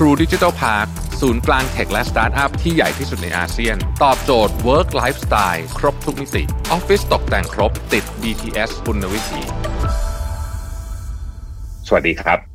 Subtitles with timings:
[0.00, 0.88] True Digital Park
[1.20, 9.42] ศูนย์กลางเทคและสตาร์ทอัพที่ใหญ่ที่สุดในอาเซียน ตอบโจทย์ Work Lifestyle ครบทุกมิติออฟฟิศตกแต่งครบติด BTS คุณวิธี
[11.86, 12.45] สวัสดีครับ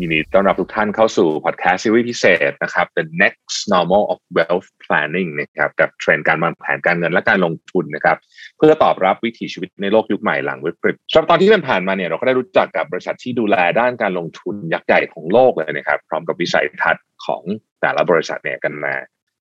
[0.00, 8.16] ยินดีต้อนรับทุกท่านเข้าสู่พอดแคสต์ซีรีส์พิเศษนะครับ The Next Normal of Wealth Planning นะครับกับเทรนด์การวางแผนการเงินและการลงทุนนะครับ
[8.58, 17.42] เพื่อตอบรับวิถีชีวิตในโลกยุคใหม่หลังวิกฤตสำหรับตอนที่ผ่านมาเนี่ยเราก็ได้รู้จักกับบริษัทที่ดูแลด้านการลงทุนยักษ์ใหญ่ของโลกเลยนะครับ พร้อมกับวิสัยทัศน์ของ
[17.80, 18.94] แต่ละบริษัทเนี่ยกันมา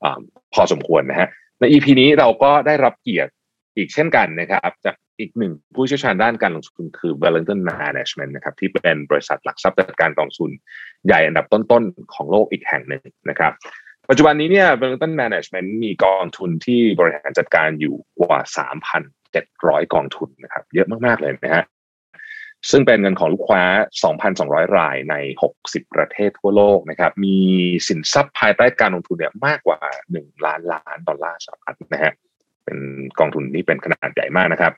[0.03, 0.05] อ
[0.53, 3.31] พอสมควรนะฮะใน EP นี้เราก็ได้รับเกียรติ
[3.77, 10.49] อีกเช่นกันนะครับจากอีกหนึ่งผู้เชี่ยวชาญด้านการลงทุนคือ Wellington Management นะครับที่เป็นบริษัทหลักทรัพย์จัดการกองทุน
[11.05, 13.51] ใหญ่อันดับต้นๆ ของโลกอีกแห่งหนึ่งนะครับ
[14.09, 18.39] ปัจจุบันนี้เนี่ย Wellington Management มีกองทุนที่บริหารจัดการอยู่กว่า
[19.17, 21.65] 3,700 กองทุนนะครับ เยอะมากๆเลยนะฮะ
[22.69, 23.63] ซึ่งเป็นเงินของลูกค้า
[24.19, 25.15] 2,200 รายใน
[25.55, 27.37] 60 ประเทศทั่วโลกนะครับ มี
[27.87, 29.79] สินทรัพย์ภายใต้การลงทุนเนี่ยมากกว่า
[30.11, 32.13] 1 ล้านล้านดอลลาร์สหรัฐนะฮะ
[32.67, 32.79] เป็น
[33.19, 34.73] กองทุนที่เป็นขนาดใหญ่มากนะครับ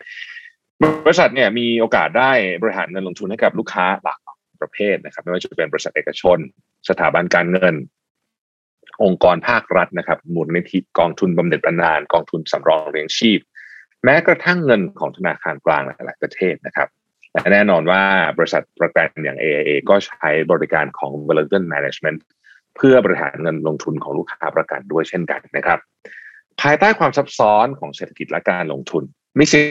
[1.06, 4.20] บริษัทเนี่ยมีโอกาสได้บริหารเงินลงทุนให้กับลูกค้าหลาก
[4.62, 6.38] ประเภทนะครับ ไม่ว่าจะเป็นบริษัทเอกชน
[6.90, 7.76] สถาบันการเงิน
[9.04, 13.40] องค์กรภาครัฐนะครับมูลนิธิกองทุนบำเหน็จบำนาญกองทุนสำรองเลี้ยงชีพ
[14.04, 16.88] แม้กระทั่งเงินของธนาคารกลางหลายประเทศนะครับ
[17.34, 18.04] และแน่นอนว่า
[18.38, 22.20] บริษัทประกันอย่าง AIA ก็ใช้บริการของ v a l u t o n Management
[22.76, 25.80] เพื่อบริหารเงินลงทุนของลูกค้าประกันด้วยเช่นกันนะครับ
[26.62, 29.04] ภายใต้ความซับซ้อนของเศรษฐกิจและการลงทุน
[29.40, 29.64] มีสิ่ง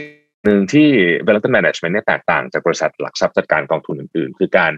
[0.44, 0.88] หนึ่งที่
[1.26, 4.72] v a l u t o n Management เนี่ยแตกต่างจากบริษัทหลักทรัพย์จัดการกองทุนอื่นๆ คือการ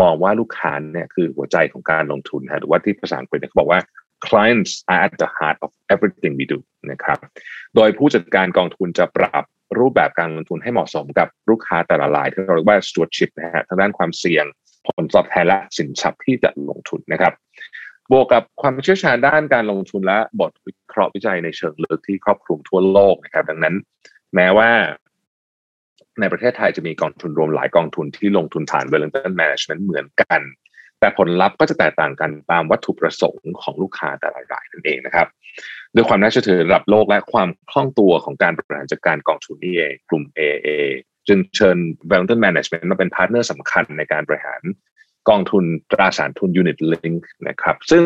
[0.00, 3.80] มองว่าลูกค้าเนี่ยคือหัวใจของการลงทุนนะหรือว่าที่ภาษาอังกฤษเขาบอกว่า
[4.26, 6.58] clients are at the heart of everything we do
[6.90, 7.18] นะครับ
[7.76, 9.44] โดยผู้จัดการกองทุนจะปรับ
[9.78, 14.44] รูปแบบการลงทุนให้เหมาะสมกับลูกค้าแต่ละราย ที่เราเรียกว่า stewardship นะฮะทางด้านความเสี่ยง
[14.86, 17.32] ผลตอบแทนและสินทรัพย์ที่จะลงทุนนะครับ
[18.12, 23.74] บวกกับความเชี่ยวชาญด้านการลงทุนและบทวิเคราะห์วิจัยในเชิงลึกที่ครอบคลุมทั่วโลกนะครับ ดังนั้น
[24.34, 24.70] แม้ว่า
[26.20, 30.40] ในประเทศไทยจะมีกองทุนรวมหลายกองทุนที่ลงทุนฐาน Wellington Management เหมือนกัน
[31.00, 35.26] แต่ผลลัพธ์ก็จะแตกต่างกันตามวัตถุประสงค์ของลูกค้าแต่ละรายนั่นเองนะครับ
[35.94, 40.68] ด้วยความน่าเชื่อถือระดับโลกและความคล่องตัวของการบริหารจัดการกองทุนนี่เองกลุ่ม AA
[41.28, 41.76] จึงเชิญ
[42.10, 44.62] Wellington Management มาเป็นพาร์ทเนอร์สำคัญในการบริหาร
[45.28, 48.04] กองทุนตราสารทุน Unit Link นะครับ ซึ่ง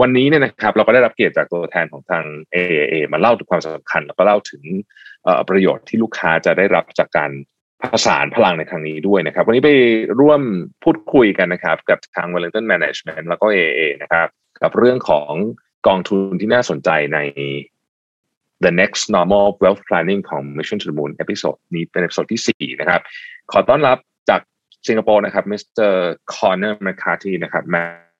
[0.00, 4.62] วันนี้เนี่ยนะครับเราก็ได้รับเกียรติจากตัวแทนของทาง AAA มาเล่าถึงความสำคัญ แล้วก็เล่าถึง
[5.48, 7.30] ประโยชน์ที่ลูกค้าจะได้รับจากการ
[7.92, 9.70] ผสานพลังในครั้งนี้ด้วยนะครับ วันนี้ไป
[10.20, 10.42] ร่วม
[10.82, 14.28] พูดคุยกันนะครับ กับทาง Wellington Management แล้วก็ AA นะครับ
[14.62, 15.32] กับเรื่องของ
[15.86, 17.18] กองทุนที่น่าสนใจใน
[18.64, 23.00] The Next Normal Wealth Planning ของ Mission to the Moon เอพิโซดนี้เป็นเอพิโซดที่ 4 นะครับ
[23.52, 23.98] ขอต้อนรับ
[24.88, 27.64] สิงคโปร์นะครับมิสเตอร์คอนเนอร์แมคคาทีนะครับ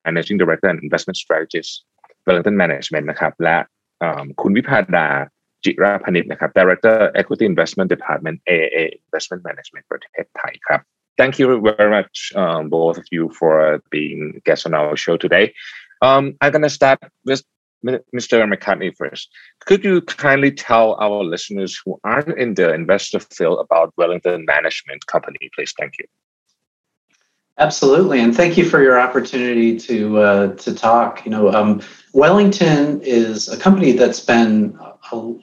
[0.06, 1.71] managing director and investment strategist
[2.27, 3.56] Wellington Management นะครับ และ
[4.41, 5.06] คุณวิพาดา
[5.65, 10.81] จิราพนิชนะครับ Director Equity Investment Department AA Investment Management ประเทศไทยครับ
[11.21, 13.55] Thank you very much um, both of you for
[13.97, 15.47] being guests on our show today.
[16.03, 17.43] Um, I'm going to start with
[18.15, 18.47] Mr.
[18.53, 19.25] McCarthy first.
[19.65, 25.06] Could you kindly tell our listeners who aren't in the investor field about Wellington Management
[25.06, 25.72] Company, please?
[25.78, 26.06] Thank you.
[27.59, 31.25] Absolutely, and thank you for your opportunity to uh, to talk.
[31.25, 31.81] You know, um,
[32.12, 34.78] Wellington is a company that's been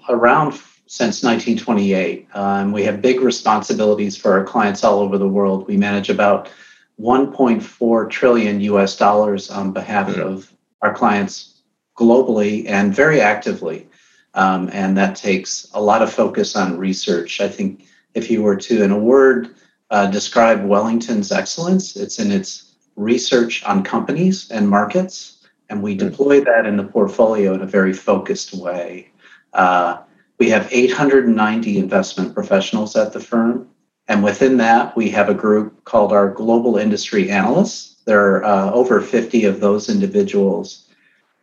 [0.10, 0.54] around
[0.86, 2.28] since 1928.
[2.36, 5.68] Um, we have big responsibilities for our clients all over the world.
[5.68, 6.52] We manage about
[7.00, 10.22] 1.4 trillion US dollars on behalf mm-hmm.
[10.22, 10.54] of
[10.84, 11.62] our clients
[11.98, 13.88] globally and very actively.
[14.36, 17.42] Um, and that takes a lot of focus on research.
[17.42, 19.56] I think if you were to, in a word,
[19.94, 21.96] uh, describe Wellington's excellence.
[21.96, 26.00] It's in its research on companies and markets, and we hmm.
[26.00, 29.12] deploy that in the portfolio in a very focused way.
[29.54, 30.00] Uh,
[30.40, 33.70] we have 890 investment professionals at the firm,
[34.08, 38.02] and within that, we have a group called our Global Industry Analysts.
[38.06, 40.90] There are uh, over 50 of those individuals.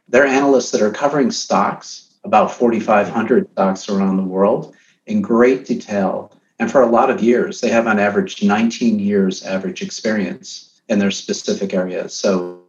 [0.09, 4.75] They're analysts that are covering stocks, about 4,500 stocks around the world,
[5.07, 9.43] in great detail and for a lot of years, they have on average 19 years
[9.43, 10.49] average experience
[10.91, 12.09] in their specific area.
[12.09, 12.63] So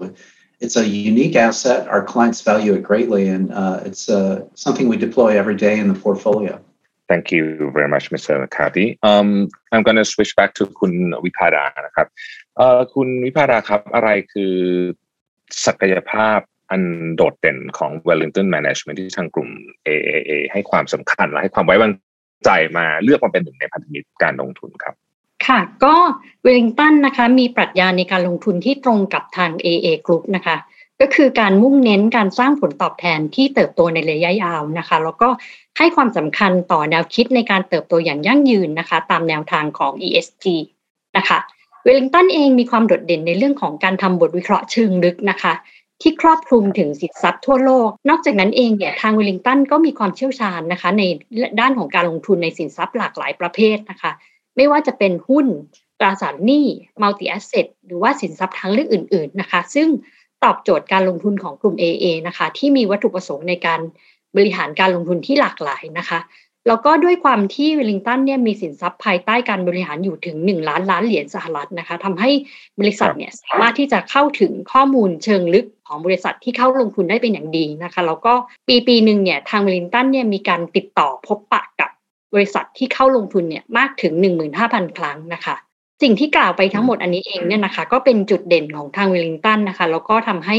[0.62, 1.88] it's a unique asset.
[1.90, 5.88] Our clients value it greatly, and uh, it's uh, something we deploy every day in
[5.90, 6.54] the portfolio.
[7.10, 8.50] Thank you very much, Mr.
[8.56, 9.30] k a d i um,
[9.74, 10.94] I'm going to switch back to คุณ
[11.26, 12.08] วิภาดานะครับ
[12.58, 14.54] เอ่อคุณวิภาดาครับอะไรคือ
[15.66, 16.40] ศักยภาพ
[16.72, 16.84] อัน
[17.16, 19.50] โดดเด่นของ uh, Wellington Management ที่ทางกลุ่ม
[19.88, 21.92] AIA ให้ความสำคัญและให้ความไว้วาง
[22.46, 24.96] ใจมาเลือกมาเป็นหนึ่งในพันธมิตรการลงทุนครับ
[25.48, 25.96] ค่ะก็
[26.44, 30.58] เวลิงตันนะคะมีปรัชญาในการลงทุนที่ตรงกับทาง AA Group นะคะ
[31.02, 35.30] ก็คือการมุ่งเน้นการสร้างผลตอบแทนที่เติบโตในระยะยาวนะคะ แล้วก็
[35.78, 40.46] ให้ความสำคัญต่อแนวคิดในการเติบโตอย่างยั่งยืนนะคะ ตามแนวทางของ ESG
[41.18, 41.40] นะคะ
[41.84, 45.54] เวลลิงตันเองมีความโดดเด่นในเรื่องของการทำบทวิเคราะห์เชิงลึกนะคะ
[46.02, 51.04] ที่ครอบคลุมถึงสินทรัพย์ทั่วโลก นอกจากนั้นเองเนี่ยทางเวลลิงตันก็มีความเชี่ยวชาญนะคะ ใน
[51.60, 54.12] ด้านของการลงทุนในสินทรัพย์หลากหลายประเภทนะคะ
[54.56, 55.46] ไม่ว่าจะเป็นหุ้น
[56.00, 56.66] ตราสารหนี้
[57.02, 59.88] มัลติแอสเซทหรือว่าสินทรัพย์ทางเลือกอื่น ๆนะคะ ซึ่ง
[60.44, 63.80] ตอบโจทย์การลงทุนของกลุ่ม AA นะคะ ที่มีวัตถุประสงค์ในการ
[64.36, 66.20] บริหารการลงทุนที่หลากหลายนะคะ
[66.68, 72.30] แล้วก็ด้วยความที่เวลลิงตันเนี่ยมีสินทรัพย์ภายใต้การบริหารอยู่ถึง 1 ล้านล้านเหรียญสหรัฐนะคะทำให้
[72.80, 78.34] บริษัทเนี่ยสามารถที่จะเข้าถึงข้อมูลเชิงลึกของบริษัทที่เข้าลงทุนได้เป็นอย่างดีนะคะแล้วก็
[78.68, 81.90] ปีปีหนึ่งเนี่ยทางเวลลิงตันเนี่ยมีการติดต่อพบปะกับ
[82.34, 84.14] บริษัทที่เข้าลงทุนเนี่ยมากถึง
[84.56, 85.56] 15,000 ครั้งนะคะ
[86.02, 90.58] สิ่งที่กล่าวไปทั้งหมดอันนี้เองเนี่ยนะคะ ก็เป็นจุดเด่นของทางเวลลิงตันนะคะแล้วก็ทำให้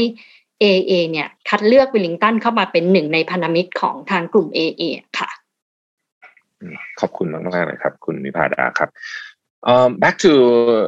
[0.63, 4.83] AA เนี่ยคัดเลือกเวลลิงตันเข้ามาเป็นหนึ่งในพันธมิตรของทางกลุ่ม AA
[5.19, 5.29] ค่ะ
[6.99, 8.91] ขอบคุณมากๆนะครับคุณวิภาดาครับ
[9.65, 10.31] Um, back to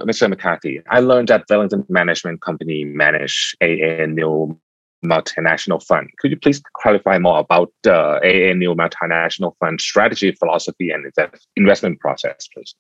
[0.05, 0.29] Mr.
[0.29, 4.59] McCarthy, I learned that Wellington Management Company manage a new
[5.05, 6.09] multinational fund.
[6.19, 11.11] Could you please clarify more about the uh, AIA new multinational fund strategy, philosophy, and
[11.55, 12.75] investment process, please?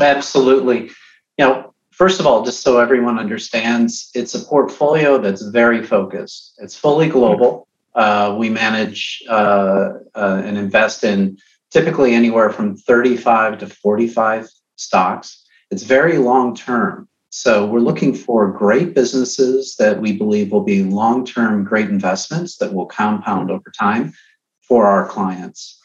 [0.00, 0.90] Absolutely.
[1.38, 6.54] You know, first of all, just so everyone understands, it's a portfolio that's very focused.
[6.58, 7.68] It's fully global.
[7.94, 11.36] Uh, we manage uh, uh and invest in
[11.72, 15.42] typically anywhere from 35 to 45 stocks.
[15.70, 17.08] It's very long term.
[17.30, 22.58] So we're looking for great businesses that we believe will be long term great investments
[22.58, 24.12] that will compound over time
[24.60, 25.78] for our clients.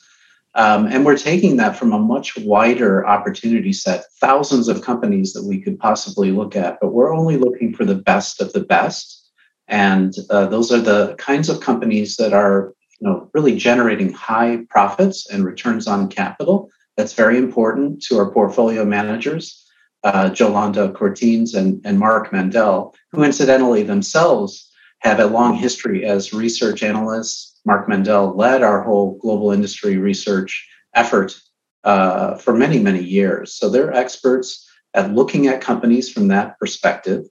[0.56, 5.44] Um, and we're taking that from a much wider opportunity set, thousands of companies that
[5.44, 9.30] we could possibly look at, but we're only looking for the best of the best.
[9.68, 14.66] And uh, those are the kinds of companies that are you know, really generating high
[14.70, 16.70] profits and returns on capital.
[16.96, 19.66] That's very important to our portfolio managers,
[20.04, 26.34] uh, Yolanda Courtines and, and Mark Mandel, who incidentally themselves have a long history as
[26.34, 27.60] research analysts.
[27.66, 31.40] Mark Mandel led our whole global industry research effort
[31.84, 33.54] uh, for many, many years.
[33.54, 37.26] So they're experts at looking at companies from that perspective.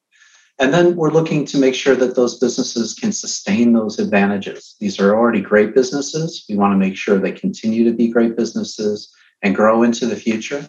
[0.58, 4.74] And then we're looking to make sure that those businesses can sustain those advantages.
[4.80, 6.46] These are already great businesses.
[6.48, 9.12] We want to make sure they continue to be great businesses
[9.42, 10.66] and grow into the future.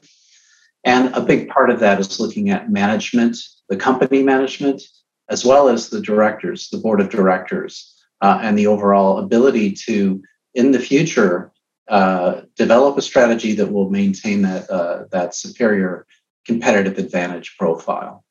[0.83, 3.37] And a big part of that is looking at management,
[3.69, 4.81] the company management,
[5.29, 10.21] as well as the directors, the board of directors, uh, and the overall ability to,
[10.53, 11.51] in the future,
[11.87, 16.05] uh, develop a strategy that will maintain that, uh, that superior
[16.45, 18.23] competitive advantage profile.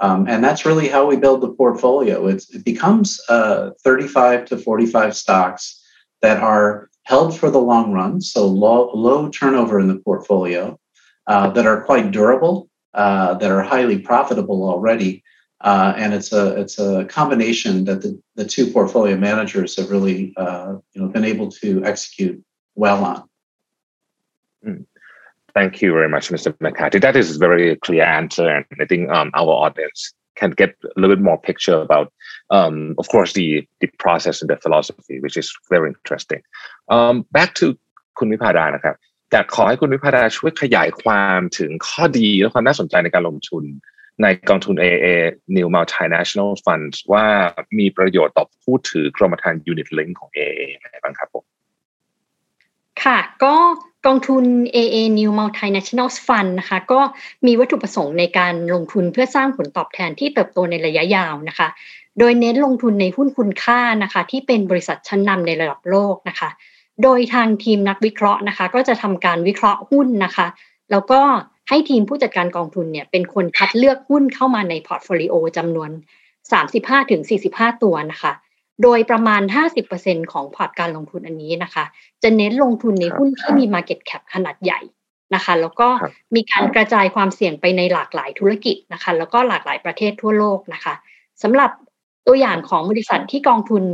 [0.00, 2.26] Um, and that's really how we build the portfolio.
[2.26, 5.82] It's, it becomes uh, 35 to 45 stocks
[6.22, 10.78] that are held for the long run, so low, low turnover in the portfolio,
[11.26, 15.22] uh, that are quite durable, uh, that are highly profitable already.
[15.60, 20.32] Uh, and it's a it's a combination that the, the two portfolio managers have really
[20.36, 22.40] uh, you know been able to execute
[22.76, 23.27] well on.
[25.54, 26.54] Thank you very much, Mr.
[26.60, 26.98] McCarthy.
[26.98, 31.00] That is a very clear answer, and I think um, our audience can get a
[31.00, 32.12] little bit more picture about,
[32.50, 36.42] um, of course, the the process and the philosophy, which is very interesting.
[36.88, 37.66] Um, back to
[38.18, 38.96] คุณวิพาดานะครับ
[39.32, 43.64] อยากขอให้คุณวิพาดาช่วยขยายความถึงข้อดีและความน่าสนใจในการลงทุน
[44.22, 45.08] ในกองทุน AIA
[45.56, 47.26] New Multinational Fund ว่า
[47.78, 51.44] มีประโยชน์ต่อผู้ถือกรมธรรม์ Unit Link ของ AIA อะไรบ้างครับผม
[53.02, 53.54] ค่ะก็
[54.08, 54.44] กองทุน
[54.76, 57.00] AA New Multinational Fund นะคะ ก็
[57.46, 61.68] มีวัตถุประสงค์ในการลงทุนเพื่อสร้างผลตอบแทนที่เติบโตในระยะยาวนะคะ
[62.18, 66.48] โดยเน้นลงทุนในหุ้นคุณค่านะคะ ที่เป็นบริษัทชั้นนำในระดับโลกนะคะ
[67.02, 70.46] โดยทางทีมนักวิเคราะห์นะคะ ก็จะทำการวิเคราะห์หุ้นนะคะ
[70.90, 71.20] แล้วก็
[71.68, 75.90] ให้ทีมผู้จัดการกองทุนเนี่ยเป็นคนคัดเลือกหุ้นเข้ามาในพอร์ตโฟลิโอจำนวน
[77.06, 78.32] 35-45 ตัวนะคะ
[78.82, 79.42] โดยประมาณ
[79.86, 81.84] 50%ของพอร์ตการลงทุนอันนี้นะคะ
[82.22, 84.80] จะเน้นลงทุนในหุ้นที่มี Market Cap ขนาดใหญ่
[85.34, 85.88] นะคะ แล้วก็
[86.34, 90.94] มีการกระจายความเสี่ยงไปในหลากหลายธุรกิจนะคะ แล้วก็หลากหลายประเทศทั่วโลกนะคะ
[91.42, 91.70] สำหรับ
[92.26, 93.84] ตัวอย่างของบริษัทที่กองทุน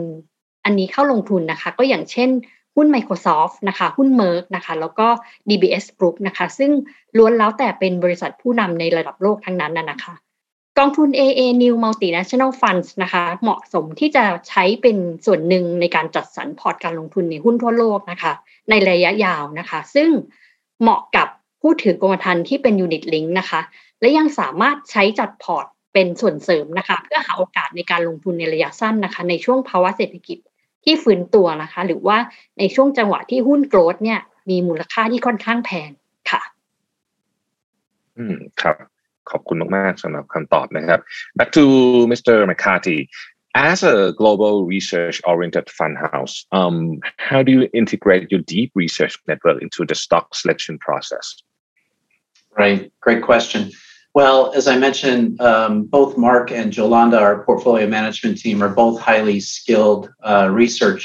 [0.64, 2.30] อันนี้เข้าลงทุนนะคะ ก็อย่างเช่น
[2.76, 5.06] หุ้น Microsoft นะคะหุ้น Merck นะคะ แล้วก็
[5.48, 6.70] DBS Group นะคะ ซึ่ง
[7.16, 10.14] ล้วนแล้วแต่เป็นบริษัทผู้นำในระดับโลกทั้งนั้นน่ะนะคะ
[10.78, 18.32] กองทุน AA New Multinational Funds นะคะ เหมาะสมที่จะใช้เป็นส่วนหนึ่งในการจัดสรรพอร์ตการลงทุนในหุ้นทั่วโลกนะคะ
[18.70, 20.10] ในระยะยาวนะคะ ซึ่ง
[20.80, 21.28] เหมาะกับ
[21.60, 23.60] ผู้ถือกรมธรรม์ที่เป็นยูนิตลิงก์นะคะ
[24.00, 30.38] และยังสามารถใช้จัดพอร์ตเป็นส่วนเสริมนะคะ เพื่อหาโอกาสในการลงทุนในระยะสั้นนะคะ ในช่วงภาวะเศรษฐกิจ
[30.84, 32.18] ที่ฟื้นตัวนะคะ หรือว่า
[32.58, 35.90] ในช่วงจังหวะที่หุ้นโกรดเนี่ยมีมูลค่าที่ค่อนข้างแพง
[36.30, 36.42] ค่ะ
[38.18, 38.93] อืมครับ
[39.30, 41.00] ขอบคุณมากๆสำหรับคำตอบนะครับ
[41.38, 41.64] back to
[42.12, 42.34] Mr.
[42.50, 43.00] McCarthy
[43.72, 46.76] as a global research oriented fund house um,
[47.30, 51.26] how do you integrate your deep research network into the stock selection process
[52.62, 53.62] right great question
[54.20, 58.96] well as i mentioned um, both mark and yolanda our portfolio management team are both
[59.08, 61.04] highly skilled uh, research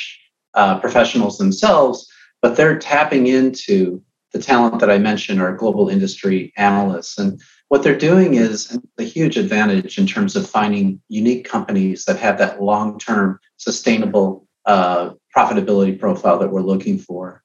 [0.60, 1.98] uh, professionals themselves
[2.42, 7.18] but they're tapping into the talent that I mentioned are global industry analysts.
[7.18, 12.18] And what they're doing is a huge advantage in terms of finding unique companies that
[12.18, 17.44] have that long-term sustainable uh, profitability profile that we're looking for.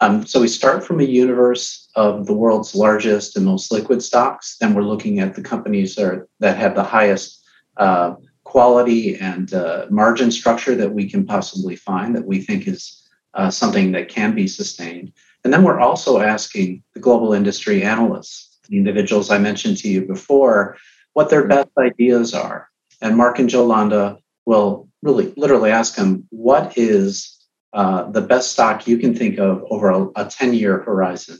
[0.00, 4.56] Um, so we start from a universe of the world's largest and most liquid stocks,
[4.60, 7.44] and we're looking at the companies that, are, that have the highest
[7.76, 8.14] uh,
[8.44, 13.02] quality and uh, margin structure that we can possibly find that we think is
[13.34, 15.12] uh, something that can be sustained.
[15.42, 20.02] And then we're also asking the global industry analysts the individuals I mentioned to you
[20.02, 20.76] before,
[21.12, 22.68] what their best ideas are.
[23.00, 27.38] And Mark and Yolanda will really literally ask them, what is
[27.72, 31.38] uh, the best stock you can think of over a, a 10 year horizon?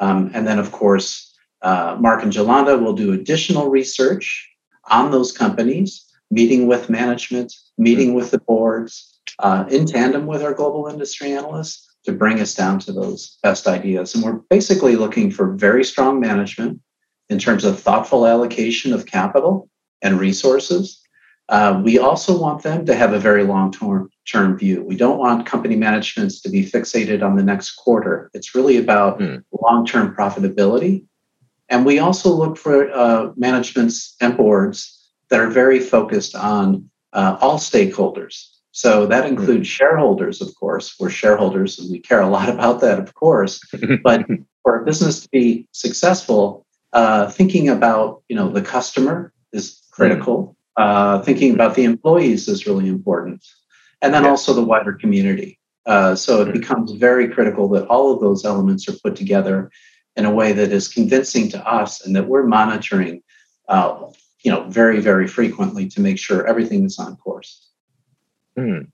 [0.00, 4.48] Um, and then, of course, uh, Mark and Yolanda will do additional research
[4.90, 10.54] on those companies, meeting with management, meeting with the boards, uh, in tandem with our
[10.54, 14.14] global industry analysts to bring us down to those best ideas.
[14.14, 16.80] And we're basically looking for very strong management
[17.28, 19.68] in terms of thoughtful allocation of capital
[20.02, 21.02] and resources.
[21.48, 24.82] Uh, we also want them to have a very long term term view.
[24.82, 28.30] We don't want company managements to be fixated on the next quarter.
[28.34, 29.44] It's really about mm.
[29.62, 31.04] long term profitability.
[31.68, 37.36] And we also look for uh, managements and boards that are very focused on uh,
[37.40, 40.96] all stakeholders so that includes shareholders, of course.
[41.00, 43.58] We're shareholders and we care a lot about that, of course.
[44.04, 44.26] but
[44.62, 50.54] for a business to be successful, uh, thinking about you know the customer is critical.
[50.76, 53.42] Uh, thinking about the employees is really important,
[54.02, 55.58] and then also the wider community.
[55.86, 59.70] Uh, so it becomes very critical that all of those elements are put together
[60.16, 63.22] in a way that is convincing to us, and that we're monitoring,
[63.70, 63.98] uh,
[64.44, 67.65] you know, very very frequently to make sure everything is on course.
[68.58, 68.88] Mm,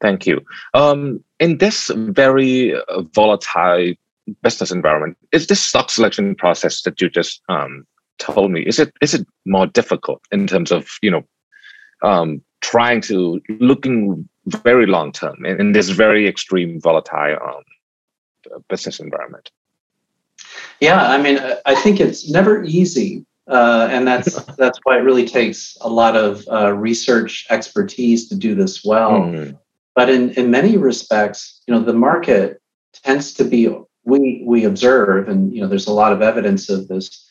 [0.00, 0.44] thank you.
[0.74, 3.94] Um, in this very uh, volatile
[4.42, 7.86] business environment, is this stock selection process that you just um,
[8.18, 11.22] told me is it is it more difficult in terms of you know
[12.02, 17.62] um, trying to looking very long term in, in, this very extreme volatile um,
[18.68, 19.50] business environment?
[20.80, 25.26] Yeah, I mean, I think it's never easy uh, and that's that's why it really
[25.26, 29.12] takes a lot of uh, research expertise to do this well.
[29.12, 29.58] Mm.
[29.94, 32.60] But in, in many respects, you know, the market
[32.92, 33.74] tends to be
[34.04, 37.24] we we observe, and you know, there's a lot of evidence of this.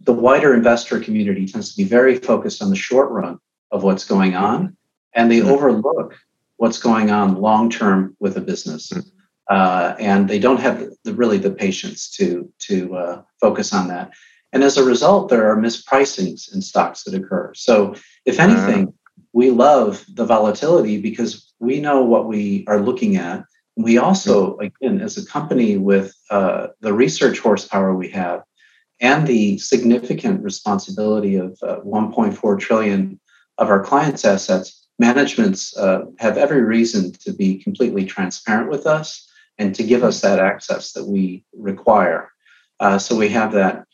[0.00, 3.38] The wider investor community tends to be very focused on the short run
[3.72, 4.76] of what's going on,
[5.12, 5.50] and they mm.
[5.50, 6.16] overlook
[6.56, 8.90] what's going on long term with a business.
[8.90, 9.04] Mm.
[9.50, 14.12] Uh, and they don't have the, really the patience to to uh, focus on that.
[14.52, 17.52] And as a result, there are mispricings in stocks that occur.
[17.54, 18.92] So, if anything, uh
[19.32, 23.44] we love the volatility because we know what we are looking at.
[23.76, 28.42] We also, again, as a company with uh, the research horsepower we have
[29.00, 33.20] and the significant responsibility of uh, 1.4 trillion
[33.58, 39.30] of our clients' assets, managements uh, have every reason to be completely transparent with us
[39.58, 42.32] and to give us that access that we require.
[42.80, 43.84] Uh, so we have that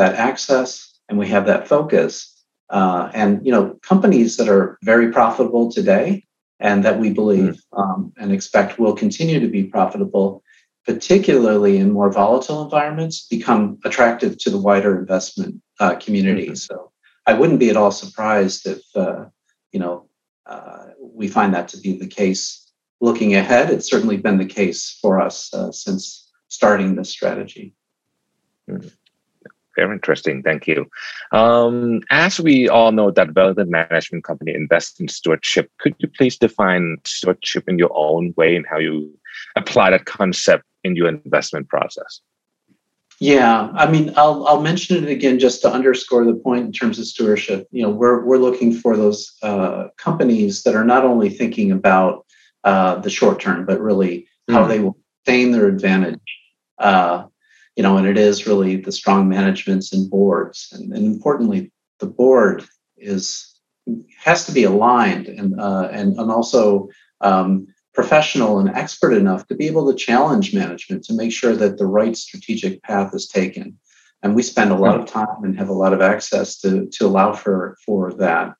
[0.00, 2.42] that access and we have that focus.
[2.70, 6.24] Uh, and you know, companies that are very profitable today
[6.58, 7.80] and that we believe mm.
[7.80, 10.42] um, and expect will continue to be profitable,
[10.86, 16.46] particularly in more volatile environments, become attractive to the wider investment uh, community.
[16.46, 16.54] Mm-hmm.
[16.54, 16.92] So
[17.26, 19.26] I wouldn't be at all surprised if uh,
[19.72, 20.08] you know
[20.46, 22.72] uh, we find that to be the case.
[23.02, 27.74] Looking ahead, it's certainly been the case for us uh, since starting this strategy.
[28.68, 28.88] Mm-hmm.
[29.76, 30.42] Very interesting.
[30.42, 30.86] Thank you.
[31.32, 36.36] Um, as we all know that Wellington Management Company invests in stewardship, could you please
[36.36, 39.12] define stewardship in your own way and how you
[39.56, 42.20] apply that concept in your investment process?
[43.20, 46.98] Yeah, I mean, I'll I'll mention it again just to underscore the point in terms
[46.98, 47.68] of stewardship.
[47.70, 52.24] You know, we're we're looking for those uh, companies that are not only thinking about
[52.64, 54.68] uh, the short term, but really how mm.
[54.68, 56.18] they will sustain their advantage
[56.78, 57.24] uh,
[57.80, 60.68] you know, and it is really the strong managements and boards.
[60.72, 62.66] And, and importantly, the board
[62.98, 63.58] is
[64.18, 66.90] has to be aligned and uh, and and also
[67.22, 71.78] um, professional and expert enough to be able to challenge management to make sure that
[71.78, 73.78] the right strategic path is taken.
[74.22, 77.06] And we spend a lot of time and have a lot of access to, to
[77.06, 78.52] allow for, for that.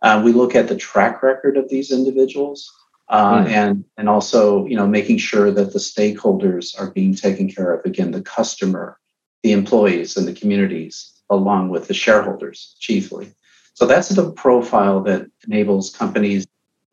[0.00, 2.72] Uh, we look at the track record of these individuals
[3.08, 3.48] uh, mm.
[3.48, 7.84] and, and also you know, making sure that the stakeholders are being taken care of.
[7.84, 8.98] Again, the customer,
[9.42, 13.32] the employees, and the communities, along with the shareholders, chiefly.
[13.74, 16.46] So that's the profile that enables companies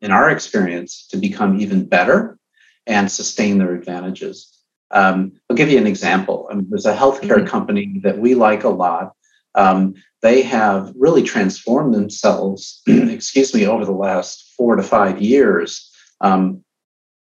[0.04, 2.38] in our experience, to become even better
[2.86, 4.52] and sustain their advantages.
[4.90, 6.46] Um, I'll give you an example.
[6.50, 7.46] I mean, there's a healthcare mm-hmm.
[7.46, 9.14] company that we like a lot.
[9.54, 15.90] Um, they have really transformed themselves, excuse me, over the last four to five years
[16.24, 16.64] um,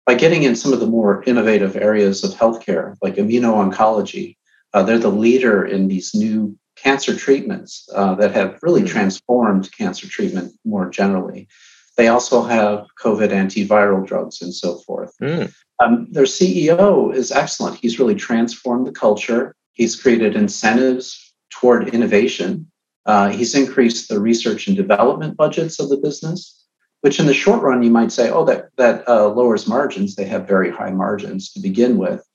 [0.06, 4.38] by getting in some of the more innovative areas of healthcare, like immuno-oncology.
[4.74, 8.92] Uh, they're the leader in these new cancer treatments uh, that have really mm-hmm.
[8.92, 11.48] transformed cancer treatment more generally.
[11.98, 15.14] They also have COVID antiviral drugs and so forth.
[15.22, 15.54] Mm.
[15.80, 17.78] Um, their CEO is excellent.
[17.78, 19.56] He's really transformed the culture.
[19.74, 22.72] He's created incentives toward innovation.
[23.06, 26.61] Uh, he's increased the research and development budgets of the business,
[27.02, 30.16] which in the short run you might say, oh, that that uh, lowers margins.
[30.16, 32.26] They have very high margins to begin with,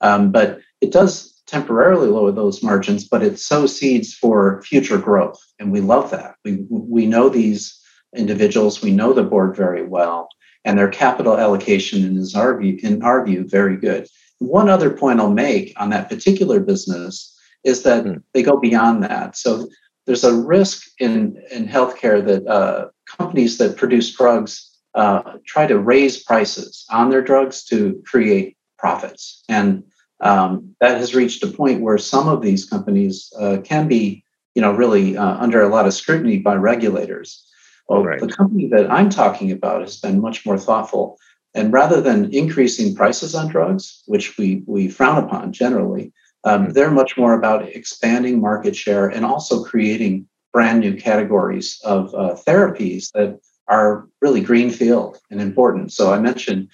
[0.00, 3.08] um, but it does temporarily lower those margins.
[3.08, 6.36] But it sows seeds for future growth, and we love that.
[6.44, 7.78] We we know these
[8.14, 8.82] individuals.
[8.82, 10.28] We know the board very well,
[10.64, 14.06] and their capital allocation is our view, in our view, very good.
[14.38, 18.22] One other point I'll make on that particular business is that mm.
[18.32, 19.36] they go beyond that.
[19.36, 19.68] So
[20.06, 25.78] there's a risk in in healthcare that uh, companies that produce drugs uh, try to
[25.78, 29.84] raise prices on their drugs to create profits, and
[30.20, 34.62] um, that has reached a point where some of these companies uh, can be, you
[34.62, 37.46] know, really uh, under a lot of scrutiny by regulators.
[37.88, 38.20] Well, right.
[38.20, 41.18] the company that I'm talking about has been much more thoughtful.
[41.54, 46.12] And rather than increasing prices on drugs, which we, we frown upon generally,
[46.44, 52.14] um, they're much more about expanding market share and also creating brand new categories of
[52.14, 55.92] uh, therapies that are really greenfield and important.
[55.92, 56.68] So I mentioned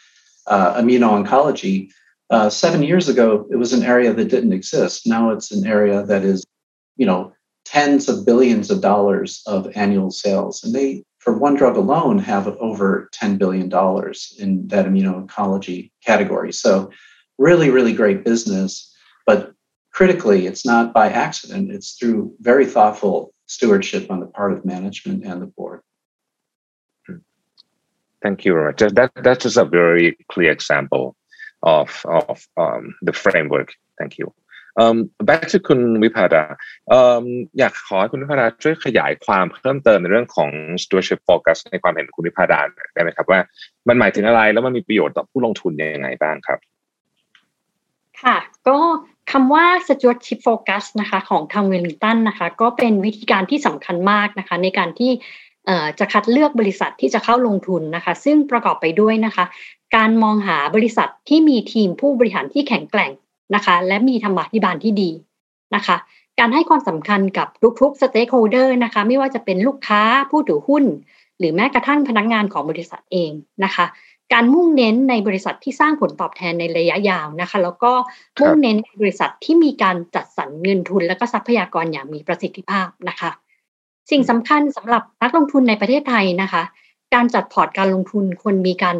[0.46, 1.90] uh, immuno-oncology.
[2.30, 5.06] Uh, seven years ago, it was an area that didn't exist.
[5.06, 6.44] Now it's an area that is,
[6.96, 7.32] you know,
[7.64, 10.64] tens of billions of dollars of annual sales.
[10.64, 13.64] And they, for one drug alone, have over $10 billion
[14.38, 16.52] in that immuno-oncology category.
[16.52, 16.90] So,
[17.38, 18.92] really, really great business.
[19.26, 19.52] But
[19.96, 25.24] critically, it's not by accident, it's through very thoughtful stewardship on the part of management
[25.24, 25.80] and the board.
[28.24, 28.80] Thank you very much.
[28.98, 31.16] That, that is a very clear example
[31.62, 33.68] of, of um, the framework.
[33.98, 34.26] Thank you.
[34.82, 34.96] Um,
[35.30, 36.44] back to คุณวิภาดา
[36.98, 37.26] um,
[40.84, 42.60] stewardship focus ในความเห็นคุณวิภาดา
[42.94, 43.40] ได้ไหมครับว่า
[43.88, 46.58] มันหมายถึงอะไรแล้วมันมีประโยชน์ต่อผู้ลงทุนยังไงบ้างครับ
[49.32, 55.12] คำว่า stewardship focus นะคะของทางเวลลิงตันนะคะก็เป็นวิธีการที่สำคัญมากนะคะในการที่
[55.98, 59.44] จะคัดเลือกบริษัทที่จะเข้าลงทุนนะคะ ซึ่งประกอบไปด้วยนะคะ
[59.96, 63.10] การมองหาบริษัทที่มีทีมผู้บริหารที่แข็งแกร่ง
[63.54, 65.10] นะคะ และมีธรรมาภิบาลที่ดี
[65.74, 65.96] นะคะ
[66.38, 67.48] การให้ความสำคัญกับ
[67.80, 70.84] ทุกๆสเต็กโฮเดอร์นะคะ ไม่ว่าจะเป็นลูกค้าผู้ถือหุ้น
[71.38, 73.30] หรือแม้กระทั่งพนักงงานของบริษัทเอง
[73.64, 73.86] นะคะ
[74.32, 77.92] การมุ่งเน้นในบริษัทที่สร้างผลตอบแทนในระยะยาวนะคะ แล้วก็
[78.40, 83.30] มุ่งเน้นในบริษัทที่มีการจัดสรรเงินทุน และก็ทรัพยากรอย่างมีประสิทธิภาพนะคะ
[84.10, 86.62] สิ่งสำคัญสำหรับนักลงทุนในประเทศไทยนะคะ
[87.14, 88.96] การจัดพอร์ตการลงทุนควรมีการ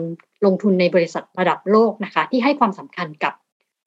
[0.46, 3.32] ลงทุนในบริษัทระดับโลกนะคะ ที่ให้ความสำคัญกับ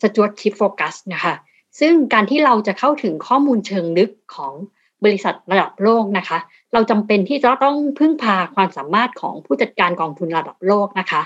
[0.02, 1.34] stewardship focus นะคะ
[1.80, 4.54] ซึ่งการที่เราจะเข้าถึงข้อมูลเชิงลึกของ
[5.04, 6.38] บริษัทระดับโลกนะคะ
[6.74, 11.22] เราจำเป็นที่จะต้องพึ่งพาความสามารถของผู้จัดการกองทุนระดับโลกนะคะ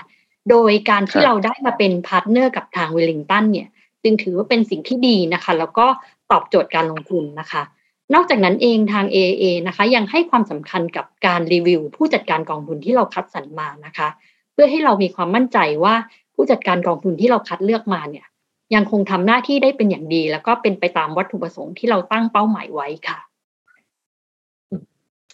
[0.50, 3.68] โดยการที่เราได้มาเป็นพาร์ทเนอร์กับทางวิลลิงตันเนี่ย
[4.02, 5.86] จึงถือว่าเป็นสิ่งที่ดีนะคะ แล้วก็
[6.30, 7.62] ตอบโจทย์การลงทุนนะคะ
[8.14, 14.08] นอกจากนั้นเองทาง AAA นะคะ ยังให้ความสำคัญกับการรีวิว ผู้จัดการกองทุนที่เราคัดสรรมานะคะ
[14.52, 15.94] เพื่อให้เรามีความมั่นใจว่า
[16.34, 18.26] ผู้จัดการกองทุนที่เราคัดเลือกมาเนี่ย
[18.74, 23.18] ยังคงทำหน้าที่ได้เป็นอย่างดี แล้วก็เป็นไปตามวัตถุประสงค์ที่เราตั้งเป้าหมายไว้ค่ะ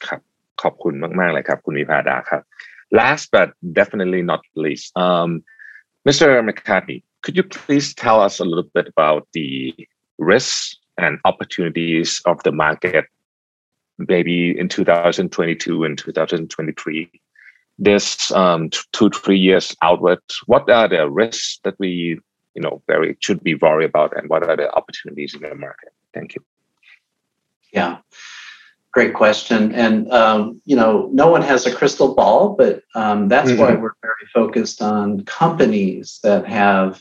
[0.07, 0.21] ครับ
[0.63, 1.33] ขอบคุณมาก
[3.01, 3.49] last but
[3.81, 5.31] definitely not least um,
[6.09, 6.27] Mr.
[6.49, 9.51] McCarthy could you please tell us a little bit about the
[10.33, 13.05] risks and opportunities of the market
[14.13, 17.11] maybe in 2022 and 2023
[17.89, 18.61] this um,
[18.93, 21.91] two three years outward what are the risks that we
[22.55, 25.93] you know very should be worried about and what are the opportunities in the market?
[26.15, 26.45] Thank you.
[27.73, 27.99] Yeah.
[28.93, 29.73] Great question.
[29.73, 33.61] And, um, you know, no one has a crystal ball, but um, that's mm-hmm.
[33.61, 37.01] why we're very focused on companies that have,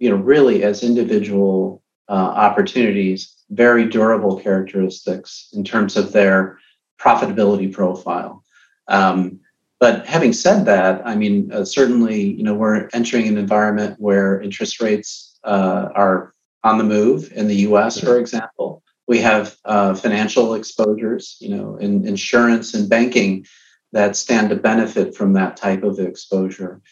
[0.00, 6.58] you know, really as individual uh, opportunities, very durable characteristics in terms of their
[7.00, 8.42] profitability profile.
[8.88, 9.38] Um,
[9.78, 14.40] but having said that, I mean, uh, certainly, you know, we're entering an environment where
[14.40, 18.82] interest rates uh, are on the move in the U.S., for example.
[19.08, 23.46] We have uh, financial exposures, you know, in insurance and banking
[23.92, 26.82] that stand to benefit from that type of exposure.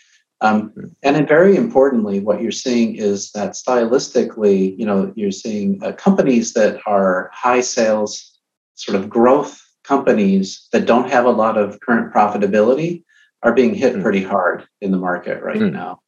[0.41, 5.83] Um, and then very importantly, what you're seeing is that stylistically, you know, you're seeing
[5.83, 8.39] uh, companies that are high sales,
[8.75, 13.05] sort of growth companies that don't have a lot of current profitability
[13.43, 14.03] are being hit mm.
[14.03, 15.73] pretty hard in the market right mm.
[15.73, 16.01] now.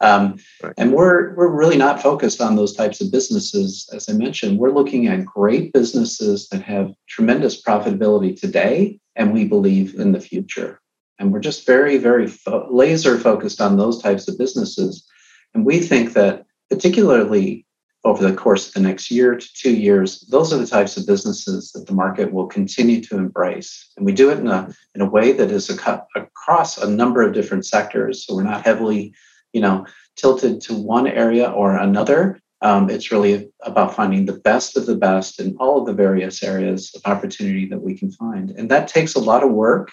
[0.00, 0.74] Um, right.
[0.76, 3.88] And we're we're really not focused on those types of businesses.
[3.92, 9.44] As I mentioned, we're looking at great businesses that have tremendous profitability today, and we
[9.44, 10.80] believe in the future.
[11.18, 15.06] And we're just very, very fo- laser focused on those types of businesses.
[15.54, 17.64] And we think that particularly
[18.04, 21.06] over the course of the next year to two years, those are the types of
[21.06, 23.90] businesses that the market will continue to embrace.
[23.96, 27.22] And we do it in a, in a way that is a, across a number
[27.22, 28.26] of different sectors.
[28.26, 29.14] So we're not heavily,
[29.54, 29.86] you know,
[30.16, 32.40] tilted to one area or another.
[32.60, 36.42] Um, it's really about finding the best of the best in all of the various
[36.42, 38.50] areas of opportunity that we can find.
[38.50, 39.90] And that takes a lot of work.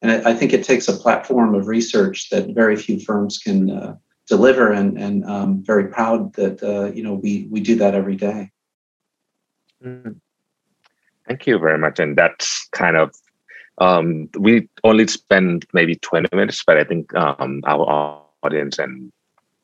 [0.00, 3.96] And I think it takes a platform of research that very few firms can uh,
[4.26, 8.16] deliver and and um, very proud that uh, you know we we do that every
[8.16, 8.50] day.
[9.84, 10.16] Mm.
[11.28, 13.14] Thank you very much, and that's kind of
[13.78, 19.12] um, we only spend maybe twenty minutes, but I think um, our audience and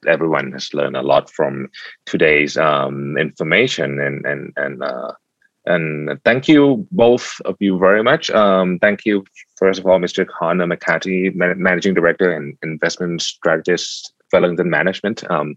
[0.06, 1.68] everyone has learned a lot from
[2.06, 5.12] today's um, information and and and uh,
[5.66, 8.30] and thank you both of you very much.
[8.30, 9.24] Um, thank you
[9.56, 10.26] first of all, Mr.
[10.26, 15.56] Connor McCarthy, Managing Director and Investment Strategist Wellington Management, um,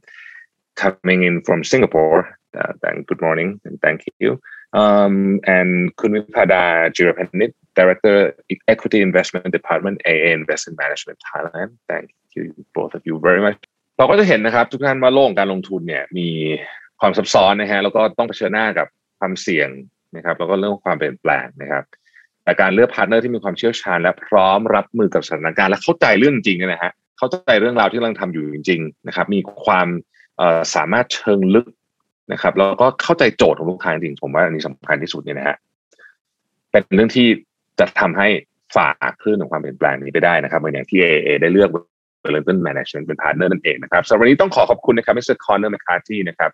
[0.76, 2.38] coming in from Singapore.
[2.58, 2.74] Uh,
[3.08, 4.42] good morning and thank you.
[4.74, 8.36] Um, and Kunwipada Jirapanit, Director
[8.68, 11.78] Equity Investment Department, AIA Investment Management Thailand.
[11.88, 12.44] Thank you
[12.78, 13.58] both of you very much.
[13.98, 16.30] เราก็จะเห็นนะครับ ทุกท่านว่าโลกการลงทุนเนี่ยมี
[17.00, 18.88] ความซับซ้อนนะฮะแล้วก็ต้องเผชิญหน้ากับ
[19.20, 19.70] ความเสี่ยง
[20.16, 21.84] นะครับ แล้วก็เรื่องความเปลี่ยนแปลงนะครับ
[22.44, 29.88] แต่การเลือกพาร์ทเนอร์ที่มีความเชี่ยวชาญ และพร้อมรับมือกับสถานการณ์และเข้าใจเรื่องจริงนะฮะเข้าใจเรื่องราวที่กำลังทำอยู่จริง ๆ นะครับ มีความ
[30.76, 31.68] สามารถเชิงลึก
[32.32, 35.58] นะครับแล้วก็เข้าใจโจทย์ของลูกค้าจริงผมว่าอันนี้สำคัญที่สุดเนี่ยนะฮะ
[36.72, 37.28] เป็นเรื่องที่
[37.80, 38.28] จะทำให้
[38.76, 38.88] ฝ่า
[39.22, 41.70] คลื่นของความเปลี่ยนแปลงนี้ไปได้นะครับเหมือนอย่างที่ AA ได้เลือก
[42.24, 46.52] w e l l i n g t o n Management เป็นพาร์ทเนอร์นั่นเองนะครับสำหรับวันนี้ต้องขอขอบคุณนะครับมิสเตอร์คอนเนอร์แมคคาร์ที่นะครับ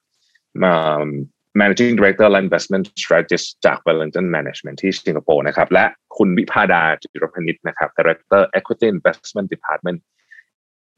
[1.60, 5.86] Managing Director และ Investment Strategist จาก Wellington Management ที่สิงคโปร์นะครับและ
[6.18, 10.00] คุณวิพาดาจิรพนิชนะครับ Director Equity Investment Department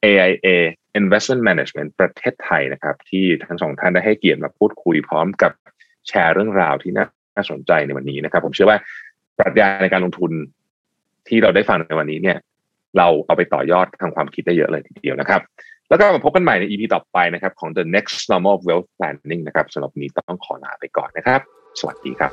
[0.05, 0.47] AIA
[1.01, 5.51] Investment Management ประเทศไทยนะครับ ที่ทั้งสองท่านได้ให้เกียรติมาพูดคุยพร้อมกับ
[6.08, 8.79] แชร์เรื่องราวที่น่าสนใจในวันนี้นะครับ ผมเชื่อว่า
[9.38, 10.32] ปรัชญาในการลงทุน
[11.27, 12.38] ที่เราได้ฟังในวันนี้เนี่ย
[12.97, 15.41] เราเอาไปต่อยอดทางความคิดได้เยอะเลยทีเดียวนะครับ
[15.89, 21.41] แล้วก็มาพบกันใหม่ใน EP ต่อไปนะครับของ The Next Normal Wealth Planning นะครับสำหรับวันนี้ต้องขอลาไปก่อนนะครับ
[21.80, 22.32] สวัสดีครับ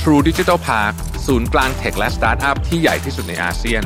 [0.00, 0.94] True Digital Park
[1.26, 3.82] ศูนย์กลางเทคและสตาร์ทอัพที่ใหญ่ที่สุดในอาเซียน